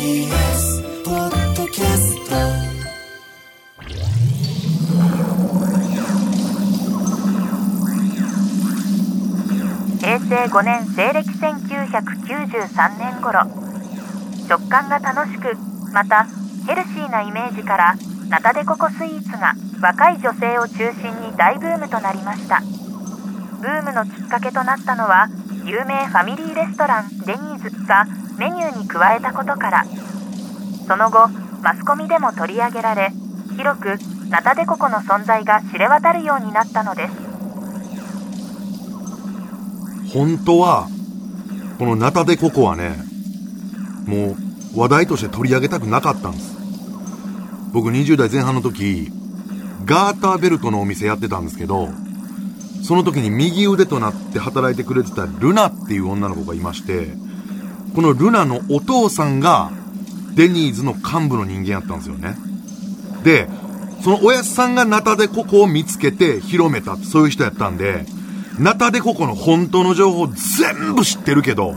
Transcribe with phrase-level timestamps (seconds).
[0.00, 2.32] TBS ポッドキャスト
[10.00, 13.44] 平成5年西暦1993年頃。
[14.48, 15.54] 食感が楽しく
[15.92, 16.24] また
[16.66, 17.94] ヘルシーなイメージから
[18.30, 22.62] ナタデココスイーツが若い女性を中心に大ブームとなりました。
[23.60, 25.28] ブームのきっかけとなったのは
[25.66, 28.06] 有名ファミリーレストランデニーズが
[28.40, 29.84] メニューに加えたことから
[30.88, 31.28] その後
[31.62, 33.12] マスコミでも取り上げられ
[33.56, 33.98] 広く
[34.30, 37.30] ナタデココの存在が知れ渡るようになったのです
[40.12, 40.88] 本当は、
[41.78, 42.96] このナタデココはね、
[44.06, 44.36] も
[44.74, 46.56] う話題として取り上げたくなかったんです。
[47.72, 49.08] 僕20代前半の時、
[49.84, 51.88] ガーターベルトのお店やってたんですけど、
[52.82, 57.06] その時に右腕となって働いてくれてたルナっていう女の子がいまして、
[57.94, 59.70] このルナのお父さんが
[60.34, 62.36] デニーズの幹部の人間やったんですよね。
[63.24, 63.48] で、
[64.02, 68.06] そのおやつさんがナタデココを見つけて広めた、そういう人やったんで、
[68.58, 71.74] ナタデココの本当の情報全部知ってるけど、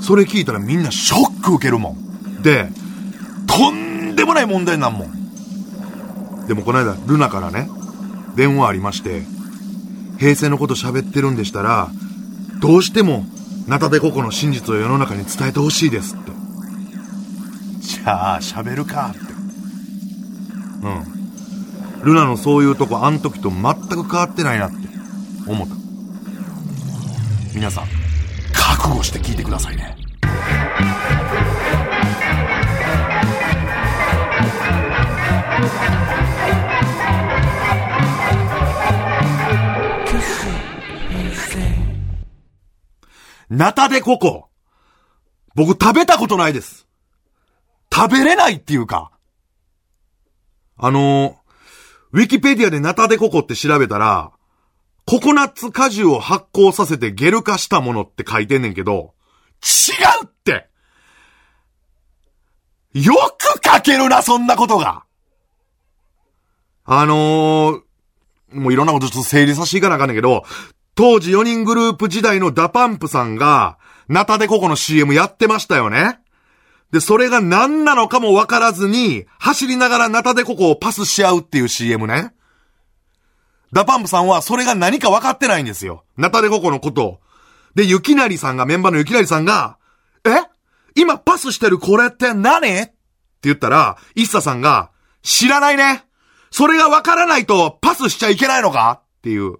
[0.00, 1.96] それ聞いたらみんなショック受けるも
[2.38, 2.42] ん。
[2.42, 2.70] で、
[3.46, 6.46] とんでもない問題なんもん。
[6.46, 7.68] でもこの間、ルナからね、
[8.36, 9.22] 電話ありまして、
[10.18, 11.90] 平成のこと喋ってるんでしたら、
[12.60, 13.24] どうしても、
[13.68, 16.32] ナタデココの真実を世の中に伝えてほしいですって。
[17.80, 19.20] じゃあ、喋るかって。
[22.00, 22.02] うん。
[22.02, 24.76] ルナのそういうとこあん時と全く変わってないなって
[25.46, 25.74] 思った。
[27.54, 27.84] 皆さん、
[28.54, 29.98] 覚悟して聞いてくださいね。
[43.50, 44.48] ナタデココ。
[45.54, 46.86] 僕食べたことないです。
[47.92, 49.10] 食べれないっていうか。
[50.76, 51.36] あの
[52.12, 54.32] ウィキペディアでナタデココって調べたら、
[55.06, 59.14] ココナッツ果汁を発酵させてゲル化したものって書いてんねんけど、
[59.62, 59.92] 違
[60.22, 60.68] うって
[62.92, 65.04] よく書けるな、そんなことが
[66.84, 70.44] あのー、もういろんなことちょっと整理させていかなあかんねんけど、
[70.98, 73.78] 当時4人グループ時代の DA PUMPさんが、
[74.08, 76.18] ナタデココの CM やってましたよね。
[76.90, 82.34] で、それが何なのかもわからずに、走りながらナタデココをパスし合うっていう CM ね。
[83.72, 86.02] DA PUMPさんはそれが何か分かってないんですよ。
[86.16, 87.20] ナタデココのことを。
[87.76, 89.78] で、ゆきなりさんが、メンバーのゆきなりさんが、
[90.24, 90.30] え？
[90.96, 92.82] 今パスしてるこれって何？
[92.82, 92.92] って
[93.42, 94.90] 言ったら、 ISSAさんが、
[95.22, 96.02] 知らないね。
[96.50, 99.00] それが分からないとパスしちゃいけないのか？
[99.18, 99.58] っていう。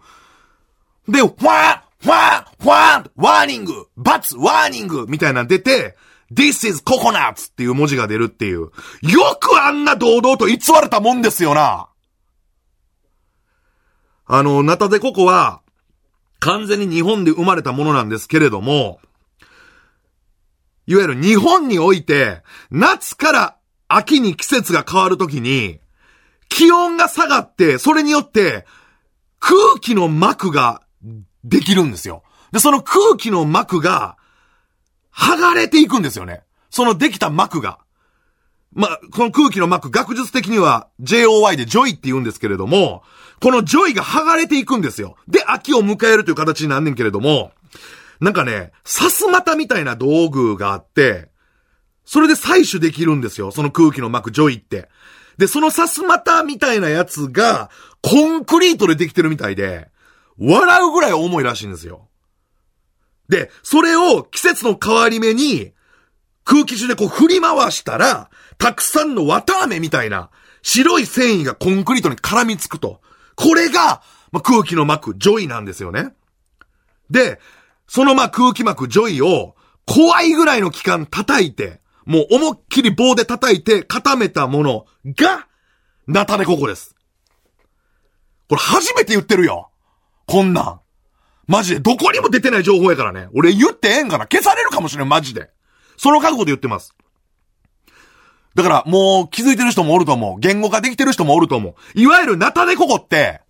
[1.08, 5.96] で、ファーファーファーワーニングバツワーニングみたいなの出て、
[6.32, 8.60] This is coconuts っていう文字が出るっていう。
[8.60, 8.70] よ
[9.40, 11.88] くあんな堂々と偽れたもんですよな。
[14.26, 15.62] あの、ナタデココは、
[16.38, 19.00] 完全に日本で生まれたものなんですけれども、
[20.86, 23.56] いわゆる日本において、夏から
[23.88, 25.80] 秋に季節が変わるときに、
[26.48, 28.66] 気温が下がって、それによって、
[29.40, 30.82] 空気の膜が
[31.44, 32.22] できるんですよ。
[32.52, 34.16] で、その空気の膜が、
[35.12, 36.42] 剥がれていくんですよね。
[36.70, 37.78] そのできた膜が。
[38.72, 43.02] ま、この空気の膜、学術的には JOY でジョイって言うんですけれども、
[43.40, 45.16] このジョイが剥がれていくんですよ。
[45.26, 47.52] で、秋を迎えるという形になんねんけれども、
[48.20, 51.28] なんかね、さすまたみたいな道具があって、
[52.04, 53.50] それで採取できるんですよ。
[53.50, 54.88] その空気の膜、ジョイって。
[55.36, 57.70] で、そのさすまたみたいなやつが、
[58.02, 59.88] コンクリートでできてるみたいで、
[60.38, 62.08] 笑うぐらい重いらしいんですよ。
[63.28, 65.72] で、それを季節の変わり目に、
[66.44, 70.30] 空気中でこう振り回したら、たくさんの綿飴みたいな、
[70.62, 73.00] 白い繊維がコンクリートに絡みつくと。
[73.36, 74.02] これが、
[74.32, 76.14] まあ、空気の膜、ジョイなんですよね。
[77.10, 77.40] で、
[77.86, 79.54] そのまあ空気膜、ジョイを、
[79.86, 85.46] 怖いぐらいの期間叩いて、もう思いっきり棒で叩いて固めたものが、
[86.06, 86.94] ナタデココです。
[88.48, 89.70] これ初めて言ってるよ。
[90.28, 90.80] こんなん。
[91.46, 93.28] マジで、どこにも出てない情報やからね。
[93.34, 95.50] 俺言ってええんかな消されるかもしれん、マジで。
[95.96, 96.94] その覚悟で言ってます。
[98.54, 100.38] だからもう気づいてる人もおると思う。
[100.38, 101.74] 言語化できてる人もおると思う。
[101.98, 103.40] いわゆるナタデココって、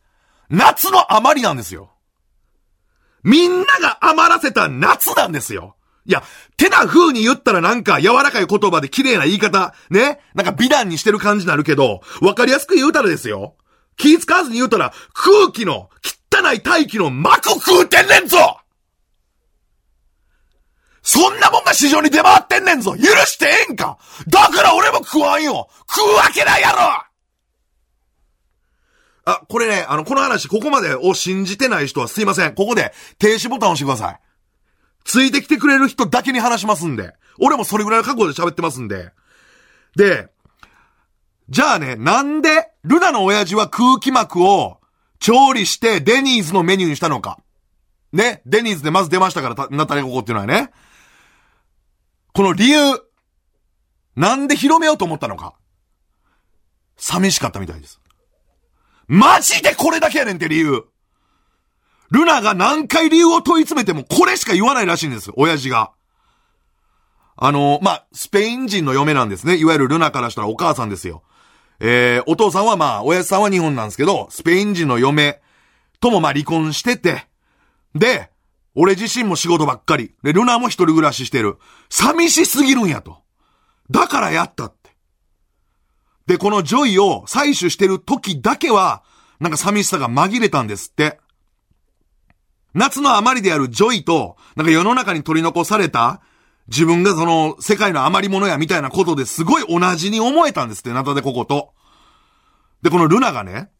[0.50, 1.90] 夏の余りなんですよ。
[3.24, 5.74] みんなが余らせた夏なんですよ。
[6.06, 6.22] いや、
[6.56, 10.20] てな風に言ったらなんか柔らかい言葉で綺麗な言い方、ね？
[10.34, 13.56] なんか美談にしてる感じになるけど、わかりやすく言うたらですよ。
[13.96, 15.90] 気使わずに言うたら、空気の、
[16.48, 18.36] 汚い大気の膜食うてんねんぞ
[21.02, 23.98] そんなもんが市場に出回ってんねんぞ許してええんか
[24.28, 27.08] だから俺も食わんよ食うわけないやろ
[29.24, 32.54] あ、これね、あの、この話、ここまでを信じてない人はすいません。
[32.54, 34.20] ここで停止ボタン押してください。
[35.04, 37.12] ついてきてくれる人だけに話しますんで。
[37.38, 39.12] 俺もそれぐらいの覚悟で喋ってますんで。
[39.96, 40.28] で、
[41.50, 44.77] じゃあね、なんで、ルナの親父は空気膜を
[45.18, 47.38] 調理してデニーズのメニューにしたのか。
[48.12, 50.70] ね、デニーズでまず出ましたから、たナタレココっていうのはね。
[52.32, 52.78] この理由。
[54.16, 55.54] なんで広めようと思ったのか。
[56.96, 58.00] 寂しかったみたいです。
[59.06, 60.84] マジでこれだけやねんって理由。
[62.10, 65.30] ルナが何回理由を問い詰めてもこれしか言わないらしいんです。
[65.36, 65.92] 親父が。
[67.36, 69.56] あの、まあ、スペイン人の嫁なんですね。
[69.56, 71.22] いわゆるルナからしたらお母さんですよ。
[71.80, 75.40] えー、お父さんはまあ、親父さんは日本なんですけど、スペイン人の嫁
[76.00, 77.26] ともまあ離婚してて、
[77.94, 78.30] で、
[78.74, 80.14] 俺自身も仕事ばっかり。
[80.22, 81.58] で、ルナも一人暮らししてる。
[81.88, 83.18] 寂しすぎるんやと。
[83.90, 84.90] だからやったって。
[86.26, 89.02] で、このジョイを採取してる時だけは、
[89.40, 91.18] なんか寂しさが紛れたんですって。
[92.74, 96.20] 夏の余りであるジョイと、なんか世の中に取り残された、
[96.68, 101.72] 自分がその世界の余り物やみたいなことですごい同じに思えたんですって、ナタデココと。
[102.82, 103.70] で、このルナがね、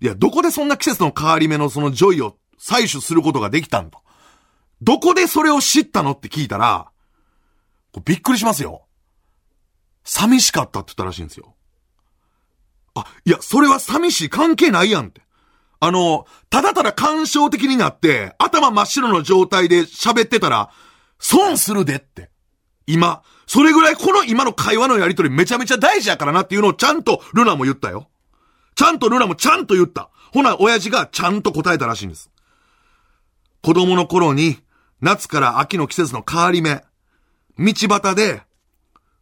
[0.00, 4.00] いや、どこでそんな季節の変わり目のそのジョイを採取することができたんと。
[4.82, 6.90] どこでそれを知ったのって聞いたら、
[8.04, 8.86] びっくりしますよ。
[10.04, 11.54] 寂しかったって言ったらしいんですよ。
[12.94, 15.22] あ、いや、それは寂しい関係ないやんって。
[15.80, 20.70] あの、ただただ感傷的になって、頭真っ白の状態で喋ってたら、
[21.18, 22.30] 損するでって。
[22.86, 28.08] 今、それぐらいこの今の会話のやりとりめちゃめちゃ大事やからなっていうのをちゃんとルナも言ったよ。
[28.74, 30.10] ちゃんとルナもちゃんと言った。
[30.32, 32.30] ほな、親父がちゃんと答えたらしいんです。
[33.62, 34.58] 子供の頃に、
[35.00, 36.84] 夏から秋の季節の変わり目、
[37.58, 38.42] 道端で、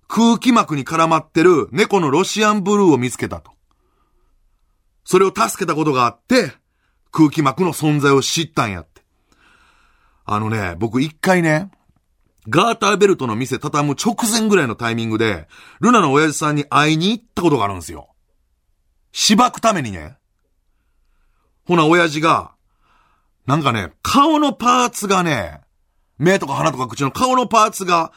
[0.08, 3.52] 空気膜に絡まってる猫のロシアンブルーを見つけたと。
[5.04, 6.52] それを助けたことがあって、
[7.10, 9.02] 空気膜の存在を知ったんやって。
[10.24, 11.70] あのね、僕一回ね、
[12.48, 15.48] ガーターベルトの店畳む直前ぐらいのタイミングで、
[15.80, 18.10] ルナの親父さんに会いに行ったことがあるんですよ。
[19.12, 20.16] しばくためにね。
[21.66, 22.52] ほな、親父が、
[23.46, 25.60] なんかね、顔のパーツがね、
[26.18, 28.12] 目とか鼻とか口の顔のパーツが、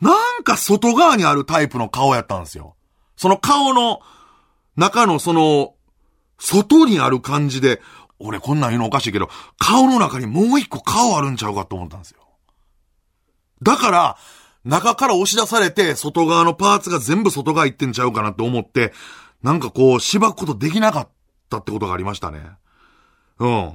[0.00, 2.76] なんか外側にあるタイプの顔やったんですよ。
[3.16, 4.00] その顔の
[4.76, 5.74] 中のその、
[6.38, 7.80] 外にある感じで、
[8.18, 9.28] 俺こんなん言うのおかしいけど、
[9.58, 12.21] 顔の中にもう一個顔あるんちゃうかと思ったんですよ。
[13.62, 14.16] だから、
[14.64, 18.92] 中から押し出されて、外側のパーツが全部外側行ってんちゃうかなって思って、
[19.42, 21.08] なんかこう、しばくことできなかっ
[21.48, 22.42] たってことがありましたね。
[23.38, 23.72] うん。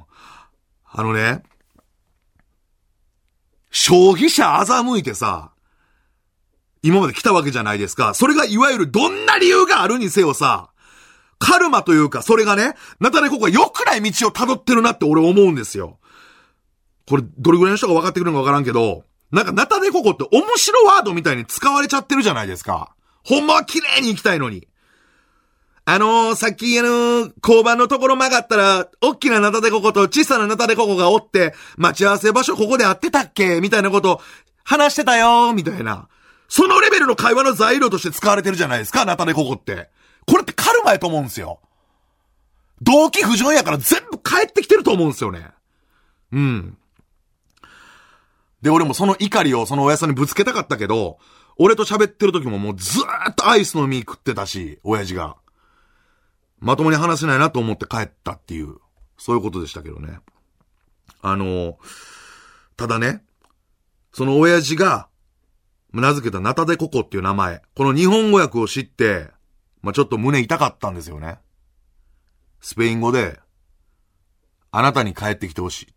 [0.89, 1.43] あのね、
[3.69, 5.51] 消費者欺いてさ、
[6.81, 8.13] 今まで来たわけじゃないですか。
[8.13, 10.69] それがいわゆるどんな理由があるにせよさ、
[11.39, 15.99] カルマというか、それがね、ナタネココが良くない道を辿ってるなって俺思うんですよ。
[17.07, 22.93] これ、どれぐらいの人が分かってくるのか分からんけど、なんかナタネココって面白ワードみたいに使われちゃってるじゃないですか。
[23.23, 24.67] ほんまは綺麗に行きたいのに。
[25.89, 34.21] あのー、さっきあのー、交番のところ曲がったら、大きなナタデココと小さなナタデココがおって、待ち合わせ場所ここで会ってたっけみたいなこと、
[34.65, 36.09] 話してたよみたいな。
[36.49, 39.89] そのレベルの会話の材料として使われてるじゃないですか、ナタデココって。
[40.25, 41.59] これってカルマやと思うんですよ。
[42.81, 45.51] 動機不純やから全部返ってきてると思うんですよね。
[46.33, 46.77] うん。
[48.61, 51.19] で、俺もその怒りをその親父さんにぶつけたかったけど、
[51.57, 55.37] 俺と喋ってる時ももうずーっとアイスの実食ってたし、親父が。
[56.59, 58.77] まともに話せないなと思って帰ったっていう、
[59.17, 60.19] そういうことでしたけどね。
[61.21, 61.77] あの、
[62.75, 63.23] ただね、
[64.11, 65.07] その親父が、
[65.93, 69.29] 名付けたナタデココっていう名前、この日本語訳を知って、
[69.81, 71.39] まあ、ちょっと胸痛かったんですよね。
[72.59, 73.39] スペイン語で、
[74.71, 75.93] あなたに帰ってきてほしい。